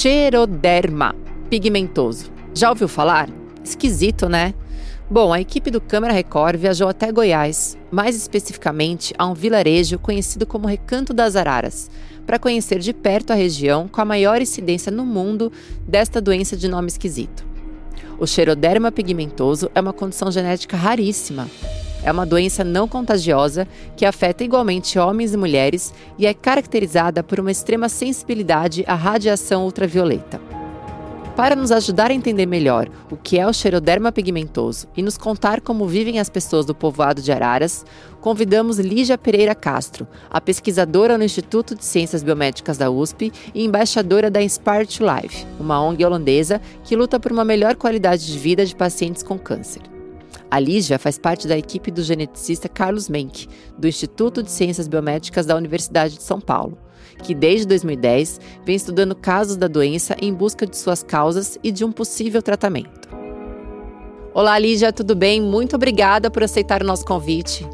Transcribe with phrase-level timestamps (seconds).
[0.00, 1.14] xeroderma
[1.50, 2.32] pigmentoso.
[2.54, 3.28] Já ouviu falar?
[3.62, 4.54] Esquisito, né?
[5.10, 10.46] Bom, a equipe do Câmara Record viajou até Goiás, mais especificamente a um vilarejo conhecido
[10.46, 11.90] como Recanto das Araras,
[12.26, 15.52] para conhecer de perto a região com a maior incidência no mundo
[15.86, 17.44] desta doença de nome esquisito.
[18.18, 21.46] O xeroderma pigmentoso é uma condição genética raríssima.
[22.02, 27.38] É uma doença não contagiosa que afeta igualmente homens e mulheres e é caracterizada por
[27.38, 30.40] uma extrema sensibilidade à radiação ultravioleta.
[31.36, 35.60] Para nos ajudar a entender melhor o que é o xeroderma pigmentoso e nos contar
[35.60, 37.84] como vivem as pessoas do povoado de Araras,
[38.20, 44.30] convidamos Lígia Pereira Castro, a pesquisadora no Instituto de Ciências Biomédicas da USP e embaixadora
[44.30, 48.66] da Inspire to Life, uma ONG holandesa que luta por uma melhor qualidade de vida
[48.66, 49.99] de pacientes com câncer.
[50.50, 55.46] A Lígia faz parte da equipe do geneticista Carlos Menck, do Instituto de Ciências Biomédicas
[55.46, 56.76] da Universidade de São Paulo
[57.22, 61.84] que desde 2010 vem estudando casos da doença em busca de suas causas e de
[61.84, 63.08] um possível tratamento.
[64.32, 65.40] Olá, Lígia, tudo bem?
[65.40, 67.68] Muito obrigada por aceitar o nosso convite.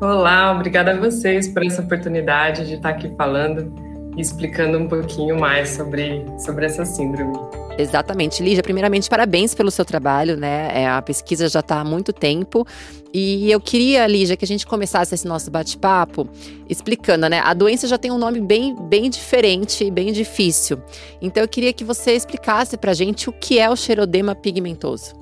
[0.00, 3.72] Olá, obrigada a vocês por essa oportunidade de estar aqui falando
[4.16, 7.36] e explicando um pouquinho mais sobre, sobre essa síndrome.
[7.80, 8.42] Exatamente.
[8.42, 10.70] Lígia, primeiramente, parabéns pelo seu trabalho, né?
[10.72, 12.66] É, a pesquisa já está há muito tempo.
[13.12, 16.28] E eu queria, Lígia, que a gente começasse esse nosso bate-papo
[16.68, 17.40] explicando, né?
[17.44, 20.80] A doença já tem um nome bem, bem diferente, bem difícil.
[21.20, 25.18] Então eu queria que você explicasse pra gente o que é o xerodema pigmentoso.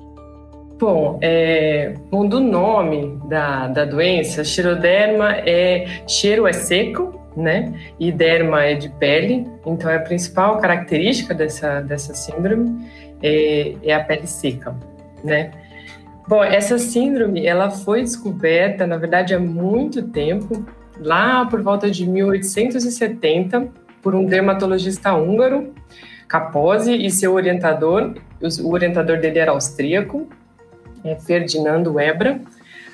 [0.79, 7.73] Bom, é, bom do nome da, da doença, xeroderma é cheiro é seco, né?
[7.99, 12.87] E derma é de pele, então é a principal característica dessa, dessa síndrome
[13.23, 14.75] é, é a pele seca,
[15.23, 15.51] né?
[16.27, 20.63] Bom, essa síndrome ela foi descoberta, na verdade, há muito tempo,
[20.99, 23.67] lá por volta de 1870,
[24.01, 25.73] por um dermatologista húngaro,
[26.27, 28.13] Capozzi, e seu orientador,
[28.61, 30.29] o orientador dele era austríaco,
[31.03, 32.39] é Ferdinando Ebra,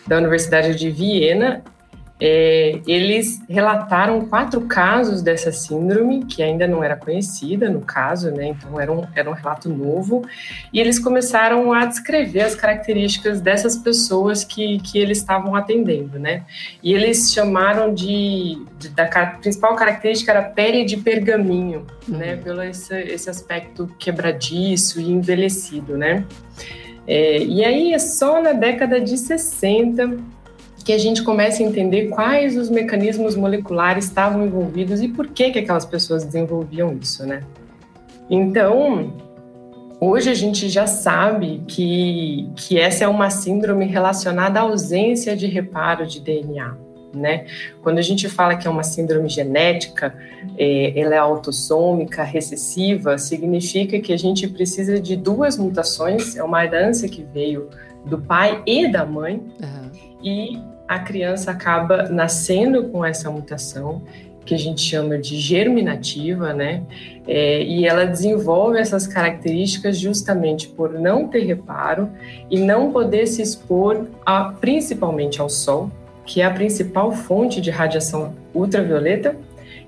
[0.08, 1.62] da Universidade de Viena,
[2.20, 8.48] é, eles relataram quatro casos dessa síndrome, que ainda não era conhecida no caso, né?
[8.48, 10.26] Então era um, era um relato novo,
[10.72, 16.44] e eles começaram a descrever as características dessas pessoas que, que eles estavam atendendo, né?
[16.82, 19.06] E eles chamaram de, de da
[19.42, 22.18] principal característica era pele de pergaminho, uhum.
[22.18, 22.38] né?
[22.38, 26.24] Pelo esse, esse aspecto quebradiço e envelhecido, né?
[27.08, 30.18] É, e aí, é só na década de 60
[30.86, 35.50] que a gente comece a entender quais os mecanismos moleculares estavam envolvidos e por que,
[35.50, 37.42] que aquelas pessoas desenvolviam isso, né?
[38.30, 39.16] Então,
[40.00, 45.48] hoje a gente já sabe que, que essa é uma síndrome relacionada à ausência de
[45.48, 46.78] reparo de DNA.
[47.16, 47.46] Né?
[47.82, 50.14] Quando a gente fala que é uma síndrome genética,
[50.58, 56.64] é, ela é autossômica, recessiva, significa que a gente precisa de duas mutações, é uma
[56.64, 57.70] herança que veio
[58.06, 59.92] do pai e da mãe, uhum.
[60.22, 64.02] e a criança acaba nascendo com essa mutação
[64.46, 66.84] que a gente chama de germinativa, né?
[67.28, 72.10] É, e ela desenvolve essas características justamente por não ter reparo
[72.50, 75.90] e não poder se expor a, principalmente ao sol,
[76.24, 79.36] que é a principal fonte de radiação ultravioleta,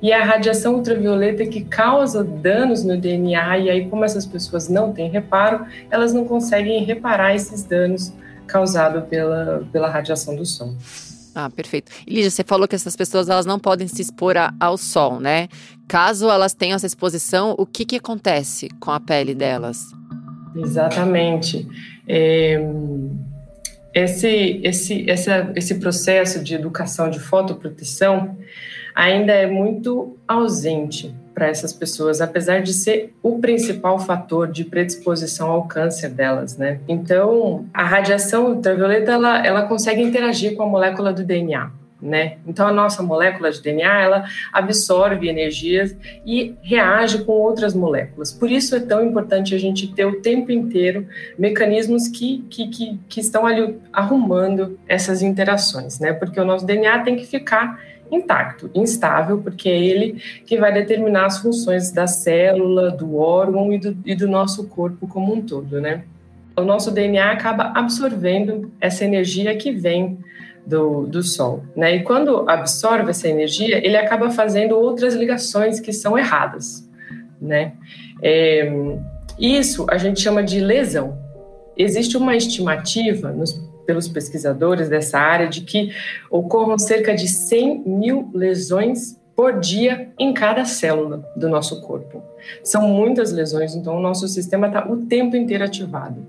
[0.02, 4.69] e é a radiação ultravioleta que causa danos no DNA, e aí, como essas pessoas
[4.69, 8.13] não têm reparo, elas não conseguem reparar esses danos
[8.47, 10.75] causado pela, pela radiação do sol.
[11.35, 11.91] Ah, perfeito.
[12.08, 15.47] Lígia, você falou que essas pessoas elas não podem se expor a, ao sol, né?
[15.88, 19.86] Caso elas tenham essa exposição, o que, que acontece com a pele delas?
[20.56, 21.68] Exatamente.
[22.07, 22.59] É,
[23.94, 28.36] esse, esse, esse, esse processo de educação de fotoproteção
[28.96, 35.52] ainda é muito ausente para essas pessoas, apesar de ser o principal fator de predisposição
[35.52, 36.80] ao câncer delas, né?
[36.88, 41.69] Então, a radiação ultravioleta ela, ela consegue interagir com a molécula do DNA.
[42.00, 42.38] Né?
[42.45, 48.31] Então a nossa molécula de DNA ela absorve energias e reage com outras moléculas.
[48.31, 51.07] Por isso é tão importante a gente ter o tempo inteiro
[51.40, 56.13] mecanismos que, que, que, que estão ali arrumando essas interações, né?
[56.13, 57.80] Porque o nosso DNA tem que ficar
[58.12, 63.77] intacto, instável, porque é ele que vai determinar as funções da célula, do órgão e
[63.77, 66.04] do, e do nosso corpo como um todo, né?
[66.56, 70.18] O nosso DNA acaba absorvendo essa energia que vem
[70.65, 71.95] do, do Sol, né?
[71.95, 76.88] E quando absorve essa energia, ele acaba fazendo outras ligações que são erradas,
[77.39, 77.74] né?
[78.21, 78.69] É,
[79.39, 81.18] isso a gente chama de lesão.
[81.77, 83.54] Existe uma estimativa nos
[83.88, 85.92] pelos pesquisadores dessa área de que
[86.30, 92.22] ocorram cerca de 100 mil lesões por dia em cada célula do nosso corpo.
[92.63, 96.28] São muitas lesões, então o nosso sistema está o tempo inteiro ativado.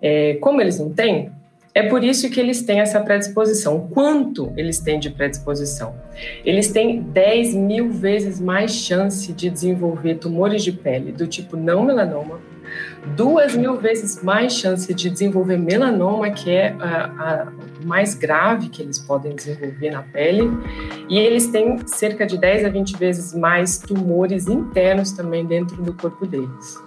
[0.00, 1.32] É, como eles não têm,
[1.74, 3.88] é por isso que eles têm essa predisposição.
[3.88, 5.94] Quanto eles têm de predisposição?
[6.44, 11.84] Eles têm 10 mil vezes mais chance de desenvolver tumores de pele do tipo não
[11.84, 12.40] melanoma,
[13.16, 17.52] duas mil vezes mais chance de desenvolver melanoma, que é a, a,
[17.84, 20.50] mais grave que eles podem desenvolver na pele,
[21.08, 25.92] e eles têm cerca de 10 a 20 vezes mais tumores internos também dentro do
[25.92, 26.78] corpo deles.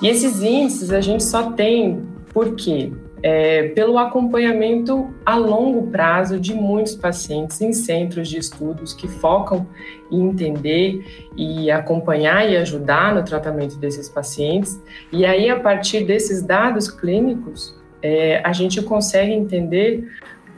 [0.00, 2.02] E esses índices a gente só tem
[2.32, 9.06] porque é, pelo acompanhamento a longo prazo de muitos pacientes em centros de estudos que
[9.06, 9.66] focam
[10.10, 14.80] em entender e acompanhar e ajudar no tratamento desses pacientes.
[15.12, 20.08] E aí, a partir desses dados clínicos, é, a gente consegue entender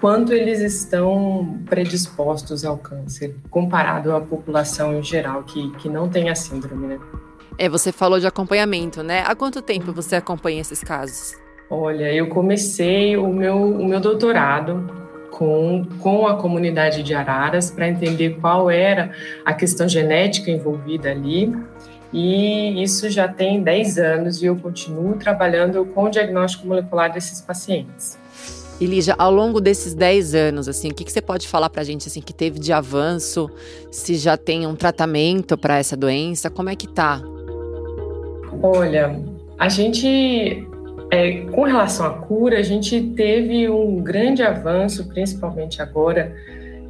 [0.00, 6.31] quanto eles estão predispostos ao câncer, comparado à população em geral que, que não tem
[6.31, 6.99] a síndrome, né?
[7.56, 9.22] É, você falou de acompanhamento, né?
[9.26, 11.44] Há quanto tempo você acompanha esses casos?
[11.76, 14.88] Olha, eu comecei o meu, o meu doutorado
[15.28, 19.10] com, com a comunidade de Araras para entender qual era
[19.44, 21.52] a questão genética envolvida ali.
[22.12, 27.40] E isso já tem 10 anos e eu continuo trabalhando com o diagnóstico molecular desses
[27.40, 28.16] pacientes.
[28.80, 31.80] E Lígia, ao longo desses 10 anos, assim, o que, que você pode falar para
[31.80, 33.50] a gente assim, que teve de avanço?
[33.90, 36.48] Se já tem um tratamento para essa doença?
[36.48, 37.20] Como é que tá?
[38.62, 39.20] Olha,
[39.58, 40.68] a gente
[41.14, 46.34] é, com relação à cura, a gente teve um grande avanço, principalmente agora,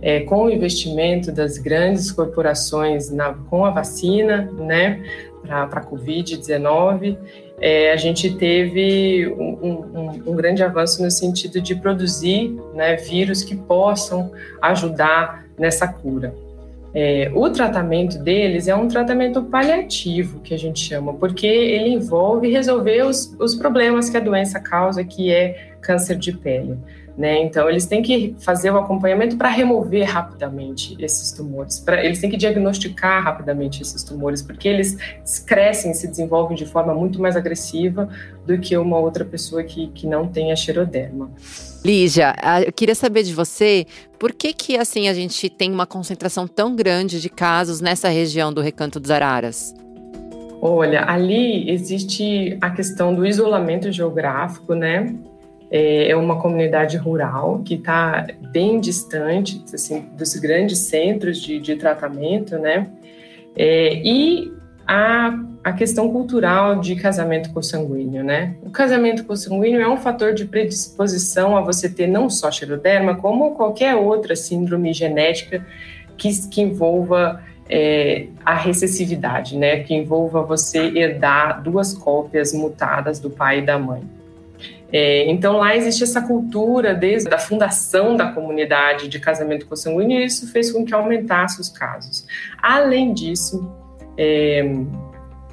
[0.00, 5.02] é, com o investimento das grandes corporações na, com a vacina, né,
[5.42, 7.18] para a Covid-19.
[7.60, 13.42] É, a gente teve um, um, um, grande avanço no sentido de produzir né, vírus
[13.42, 14.32] que possam
[14.62, 16.34] ajudar nessa cura.
[16.94, 22.48] É, o tratamento deles é um tratamento paliativo, que a gente chama, porque ele envolve
[22.48, 26.78] resolver os, os problemas que a doença causa, que é câncer de pele.
[27.16, 27.42] Né?
[27.42, 32.28] Então, eles têm que fazer o acompanhamento para remover rapidamente esses tumores, pra, eles têm
[32.28, 34.96] que diagnosticar rapidamente esses tumores, porque eles
[35.46, 38.08] crescem e se desenvolvem de forma muito mais agressiva
[38.44, 41.30] do que uma outra pessoa que, que não tem a xeroderma.
[41.84, 42.34] Lígia,
[42.66, 43.86] eu queria saber de você
[44.18, 48.52] por que que assim a gente tem uma concentração tão grande de casos nessa região
[48.52, 49.74] do Recanto dos Araras?
[50.62, 55.14] Olha, ali existe a questão do isolamento geográfico, né?
[55.76, 61.74] É, é uma comunidade rural que está bem distante assim, dos grandes centros de, de
[61.74, 62.86] tratamento, né?
[63.56, 64.52] É, e
[64.86, 68.54] a, a questão cultural de casamento consanguíneo, né?
[68.62, 73.56] O casamento consanguíneo é um fator de predisposição a você ter não só xeroderma, como
[73.56, 75.66] qualquer outra síndrome genética
[76.16, 79.80] que, que envolva é, a recessividade, né?
[79.80, 84.04] Que envolva você herdar duas cópias mutadas do pai e da mãe.
[84.92, 90.24] É, então lá existe essa cultura desde a fundação da comunidade de casamento consanguíneo e
[90.24, 92.26] isso fez com que aumentasse os casos.
[92.62, 93.68] Além disso,
[94.16, 94.64] é,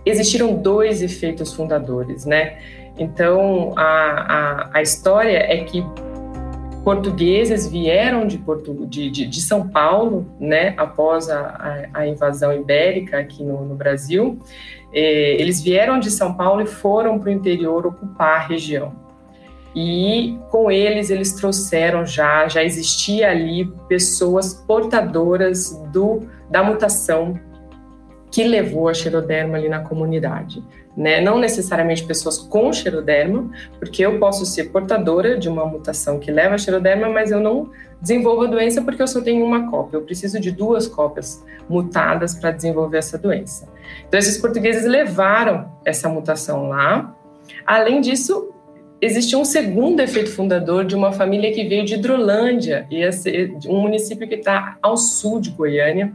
[0.05, 2.59] existiram dois efeitos fundadores, né?
[2.97, 5.83] Então a, a, a história é que
[6.83, 8.37] portugueses vieram de,
[8.87, 13.75] de, de, de, São Paulo, né, após a, a, a invasão ibérica aqui no, no
[13.75, 14.39] Brasil.
[14.93, 19.00] É, eles vieram de São Paulo e foram para o interior ocupar a região
[19.75, 27.39] e com eles eles trouxeram já já existia ali pessoas portadoras do da mutação
[28.31, 30.63] que levou a xeroderma ali na comunidade,
[30.95, 31.19] né?
[31.19, 36.55] Não necessariamente pessoas com xeroderma, porque eu posso ser portadora de uma mutação que leva
[36.55, 37.69] a xeroderma, mas eu não
[38.01, 39.97] desenvolvo a doença porque eu só tenho uma cópia.
[39.97, 43.67] Eu preciso de duas cópias mutadas para desenvolver essa doença.
[44.07, 47.13] Então esses portugueses levaram essa mutação lá.
[47.65, 48.50] Além disso,
[49.01, 52.87] existe um segundo efeito fundador de uma família que veio de Hidrolândia,
[53.67, 56.13] um município que está ao sul de Goiânia,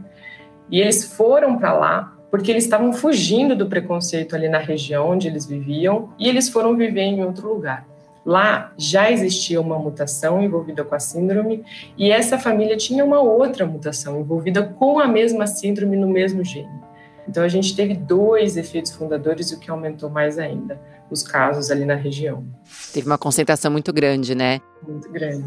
[0.71, 5.27] e eles foram para lá porque eles estavam fugindo do preconceito ali na região onde
[5.27, 7.85] eles viviam e eles foram viver em outro lugar.
[8.25, 11.63] Lá já existia uma mutação envolvida com a síndrome
[11.97, 16.67] e essa família tinha uma outra mutação envolvida com a mesma síndrome no mesmo gene.
[17.27, 21.85] Então a gente teve dois efeitos fundadores, o que aumentou mais ainda os casos ali
[21.85, 22.45] na região.
[22.93, 24.59] Teve uma concentração muito grande, né?
[24.87, 25.45] Muito grande.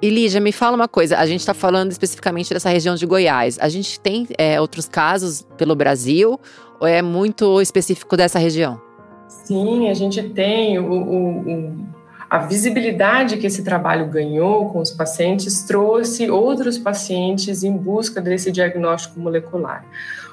[0.00, 3.56] E Lígia, me fala uma coisa, a gente está falando especificamente dessa região de Goiás.
[3.60, 6.40] A gente tem é, outros casos pelo Brasil
[6.80, 8.80] ou é muito específico dessa região?
[9.28, 11.86] Sim, a gente tem o, o, o
[12.28, 18.50] a visibilidade que esse trabalho ganhou com os pacientes trouxe outros pacientes em busca desse
[18.50, 19.84] diagnóstico molecular.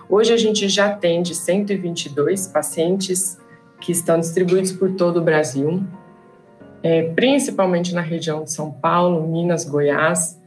[0.10, 3.38] Hoje a gente já atende 122 pacientes
[3.80, 5.84] que estão distribuídos por todo o Brasil,
[6.84, 10.40] é, principalmente na região de São Paulo, Minas, Goiás.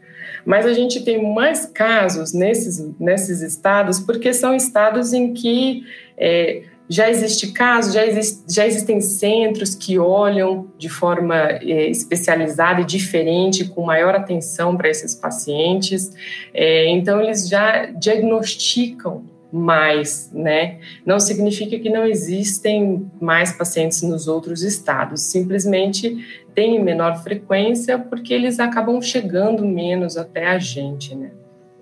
[0.45, 5.85] Mas a gente tem mais casos nesses, nesses estados, porque são estados em que
[6.17, 12.81] é, já existe caso, já, existe, já existem centros que olham de forma é, especializada
[12.81, 16.13] e diferente, com maior atenção para esses pacientes.
[16.53, 20.79] É, então, eles já diagnosticam mais, né?
[21.05, 28.33] Não significa que não existem mais pacientes nos outros estados, simplesmente tem menor frequência porque
[28.33, 31.31] eles acabam chegando menos até a gente, né?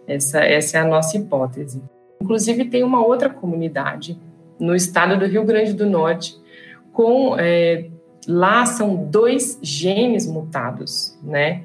[0.06, 1.80] Essa, essa é a nossa hipótese.
[2.20, 4.18] Inclusive, tem uma outra comunidade
[4.58, 6.36] no estado do Rio Grande do Norte,
[6.92, 7.86] com é,
[8.26, 11.62] lá são dois genes mutados, né?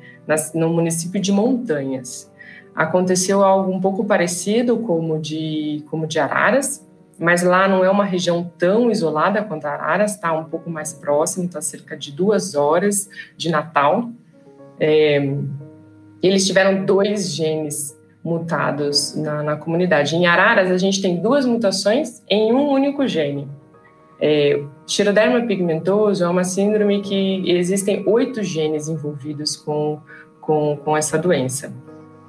[0.55, 2.31] no município de Montanhas
[2.75, 6.85] aconteceu algo um pouco parecido como de como de Araras,
[7.17, 11.45] mas lá não é uma região tão isolada quanto Araras, está um pouco mais próximo,
[11.45, 14.09] está cerca de duas horas de Natal.
[14.77, 15.33] É,
[16.21, 20.15] eles tiveram dois genes mutados na, na, comunidade.
[20.15, 23.47] Em Araras, a gente tem duas mutações em um único gene.
[24.19, 29.99] É, Xeroderma pigmentoso é uma síndrome que existem oito genes envolvidos com,
[30.41, 31.71] com, com essa doença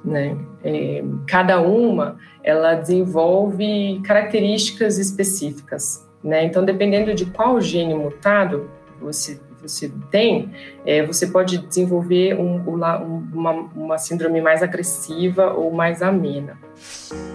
[0.03, 0.37] né?
[0.63, 6.45] É, cada uma ela desenvolve características específicas, né?
[6.45, 10.51] Então, dependendo de qual gene mutado você você tem,
[10.85, 16.57] é, você pode desenvolver um, uma, uma síndrome mais agressiva ou mais amena.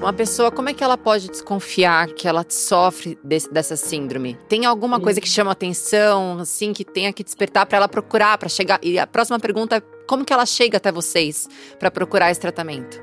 [0.01, 4.39] Uma pessoa, como é que ela pode desconfiar que ela sofre desse, dessa síndrome?
[4.49, 8.49] Tem alguma coisa que chama atenção, assim, que tenha que despertar para ela procurar, para
[8.49, 8.79] chegar?
[8.83, 11.49] E a próxima pergunta é como que ela chega até vocês
[11.79, 13.01] para procurar esse tratamento?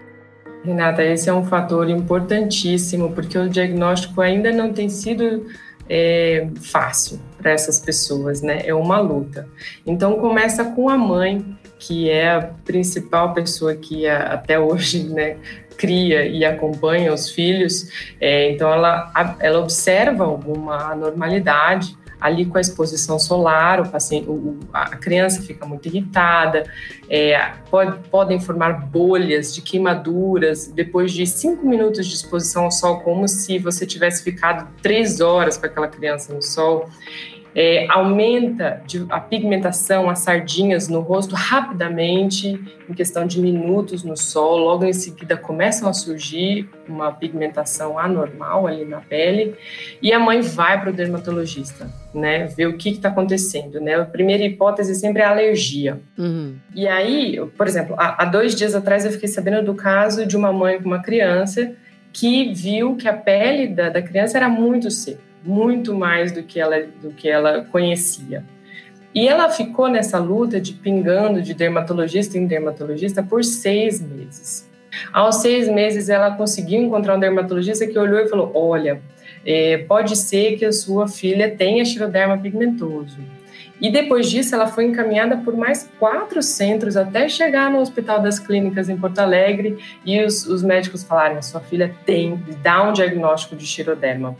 [0.63, 5.45] Renata, esse é um fator importantíssimo, porque o diagnóstico ainda não tem sido
[5.87, 8.61] é, fácil para essas pessoas, né?
[8.65, 9.47] É uma luta.
[9.85, 11.45] Então começa com a mãe,
[11.77, 15.37] que é a principal pessoa que até hoje, né,
[15.77, 17.89] cria e acompanha os filhos.
[18.19, 24.57] É, então ela, ela observa alguma anormalidade ali com a exposição solar, o paciente, o,
[24.73, 26.69] a criança fica muito irritada,
[27.09, 32.99] é, pode, podem formar bolhas de queimaduras depois de cinco minutos de exposição ao sol,
[32.99, 36.89] como se você tivesse ficado três horas com aquela criança no sol
[37.55, 44.57] é, aumenta a pigmentação, as sardinhas no rosto rapidamente, em questão de minutos no sol,
[44.57, 49.55] logo em seguida começam a surgir uma pigmentação anormal ali na pele,
[50.01, 54.05] e a mãe vai para o dermatologista, né, ver o que está acontecendo, né, a
[54.05, 55.99] primeira hipótese sempre é a alergia.
[56.17, 56.55] Uhum.
[56.75, 60.37] E aí, por exemplo, há, há dois dias atrás eu fiquei sabendo do caso de
[60.37, 61.73] uma mãe com uma criança
[62.11, 66.59] que viu que a pele da, da criança era muito seca muito mais do que
[66.59, 68.43] ela, do que ela conhecia.
[69.13, 74.69] E ela ficou nessa luta de pingando de dermatologista em dermatologista por seis meses.
[75.11, 79.01] Aos seis meses, ela conseguiu encontrar um dermatologista que olhou e falou: Olha,
[79.45, 83.17] é, pode ser que a sua filha tenha xiroderma pigmentoso.
[83.81, 88.37] E depois disso, ela foi encaminhada por mais quatro centros até chegar no Hospital das
[88.37, 93.55] Clínicas em Porto Alegre e os, os médicos falaram: sua filha tem, dá um diagnóstico
[93.55, 94.35] de xiroderma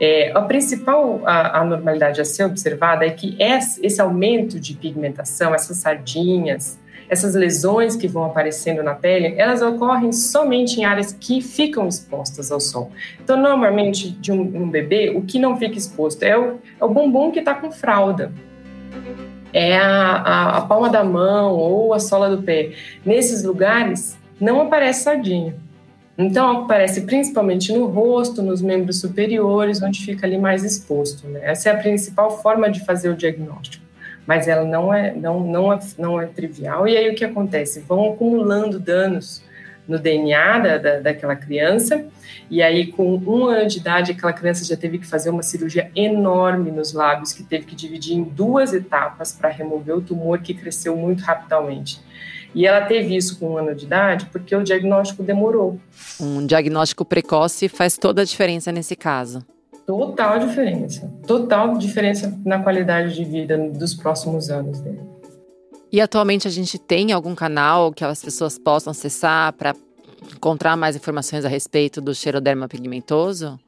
[0.00, 6.78] é, a principal anormalidade a ser observada é que esse aumento de pigmentação, essas sardinhas,
[7.10, 12.50] essas lesões que vão aparecendo na pele, elas ocorrem somente em áreas que ficam expostas
[12.50, 12.92] ao sol.
[13.22, 16.88] Então, normalmente, de um, um bebê, o que não fica exposto é o, é o
[16.88, 18.32] bumbum que está com fralda.
[19.52, 22.70] É a, a, a palma da mão ou a sola do pé.
[23.04, 25.56] Nesses lugares, não aparece sardinha.
[26.20, 31.26] Então, aparece principalmente no rosto, nos membros superiores, onde fica ali mais exposto.
[31.26, 31.40] Né?
[31.42, 33.82] Essa é a principal forma de fazer o diagnóstico,
[34.26, 36.86] mas ela não é, não, não é, não é trivial.
[36.86, 37.80] E aí o que acontece?
[37.80, 39.42] Vão acumulando danos
[39.88, 42.04] no DNA da, da, daquela criança,
[42.50, 45.90] e aí com um ano de idade, aquela criança já teve que fazer uma cirurgia
[45.96, 50.52] enorme nos lábios, que teve que dividir em duas etapas para remover o tumor que
[50.52, 51.98] cresceu muito rapidamente.
[52.54, 55.78] E ela teve isso com um ano de idade porque o diagnóstico demorou.
[56.20, 59.44] Um diagnóstico precoce faz toda a diferença nesse caso.
[59.86, 61.12] Total diferença.
[61.26, 65.00] Total diferença na qualidade de vida dos próximos anos dele.
[65.92, 69.74] E atualmente a gente tem algum canal que as pessoas possam acessar para
[70.34, 73.58] encontrar mais informações a respeito do xeroderma pigmentoso?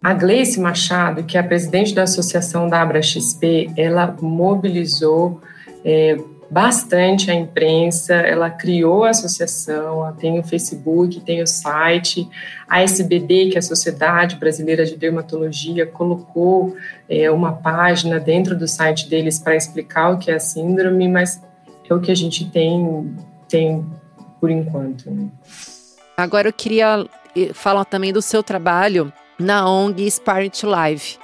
[0.00, 5.40] A Gleice Machado, que é a presidente da associação da Abra XP, ela mobilizou
[5.84, 6.16] é,
[6.50, 12.28] bastante a imprensa, ela criou a associação, ela tem o Facebook, tem o site,
[12.68, 16.76] a SBD, que é a Sociedade Brasileira de Dermatologia, colocou
[17.08, 21.42] é, uma página dentro do site deles para explicar o que é a síndrome, mas
[21.88, 23.14] é o que a gente tem,
[23.48, 23.84] tem
[24.40, 25.10] por enquanto.
[25.10, 25.28] Né?
[26.16, 27.06] Agora eu queria
[27.52, 31.18] falar também do seu trabalho na ONG Spirit Live.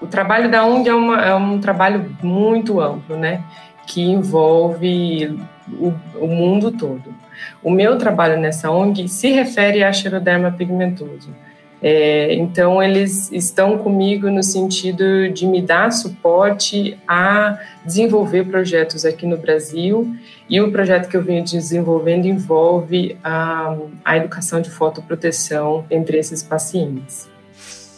[0.00, 3.44] O trabalho da ONG é, uma, é um trabalho muito amplo, né?
[3.90, 5.36] Que envolve
[5.68, 7.12] o, o, mundo todo.
[7.60, 11.34] O meu trabalho nessa ONG se refere a xeroderma pigmentoso.
[11.82, 19.26] É, então, eles estão comigo no sentido de me dar suporte a desenvolver projetos aqui
[19.26, 20.14] no Brasil.
[20.48, 26.42] E o projeto que eu venho desenvolvendo envolve a, a educação de fotoproteção entre esses
[26.42, 27.29] pacientes.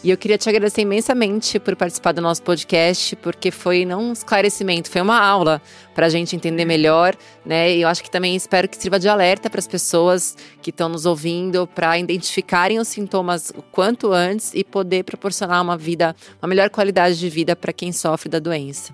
[0.03, 4.11] E eu queria te agradecer imensamente por participar do nosso podcast, porque foi não um
[4.11, 5.61] esclarecimento, foi uma aula
[5.95, 7.73] para a gente entender melhor, né?
[7.73, 10.89] E eu acho que também espero que sirva de alerta para as pessoas que estão
[10.89, 16.49] nos ouvindo, para identificarem os sintomas o quanto antes e poder proporcionar uma vida, uma
[16.49, 18.93] melhor qualidade de vida para quem sofre da doença.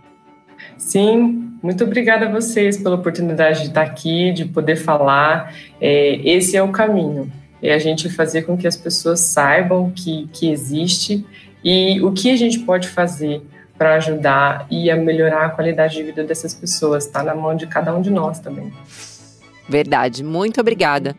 [0.78, 5.56] Sim, muito obrigada a vocês pela oportunidade de estar aqui, de poder falar.
[5.82, 10.28] É, esse é o caminho é a gente fazer com que as pessoas saibam que,
[10.34, 11.26] que existe
[11.64, 13.42] e o que a gente pode fazer
[13.78, 17.06] para ajudar e a melhorar a qualidade de vida dessas pessoas.
[17.06, 18.72] Está na mão de cada um de nós também.
[19.68, 21.16] Verdade, muito obrigada.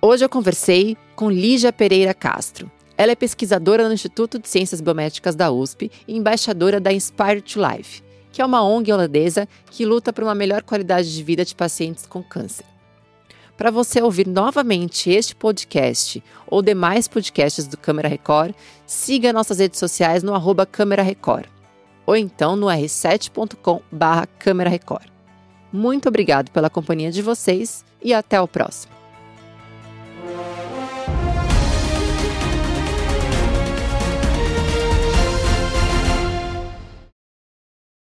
[0.00, 2.70] Hoje eu conversei com Lígia Pereira Castro.
[2.98, 7.60] Ela é pesquisadora no Instituto de Ciências Biomédicas da USP e embaixadora da Inspire to
[7.60, 8.02] Life,
[8.32, 12.06] que é uma ONG holandesa que luta por uma melhor qualidade de vida de pacientes
[12.06, 12.64] com câncer.
[13.56, 18.54] Para você ouvir novamente este podcast ou demais podcasts do Câmara Record,
[18.86, 21.46] siga nossas redes sociais no arroba Câmara Record
[22.06, 24.28] ou então no r7.com barra
[24.68, 25.08] Record.
[25.72, 28.95] Muito obrigado pela companhia de vocês e até o próximo.